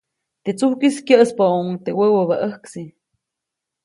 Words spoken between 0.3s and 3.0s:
Teʼ tsujkʼis kyäʼspäʼuʼuŋ teʼ wäwäbä ʼäjksi.